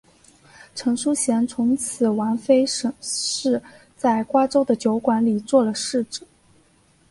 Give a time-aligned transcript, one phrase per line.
[0.73, 3.61] 陈叔贤从此王妃沈氏
[3.95, 6.25] 在瓜州的酒馆里做了侍者。